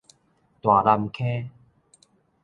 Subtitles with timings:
[0.63, 1.51] 大湳坑